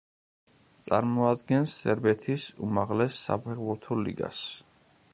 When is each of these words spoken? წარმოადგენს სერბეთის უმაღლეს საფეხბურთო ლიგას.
წარმოადგენს 0.87 1.75
სერბეთის 1.83 2.49
უმაღლეს 2.69 3.23
საფეხბურთო 3.29 4.03
ლიგას. 4.09 4.43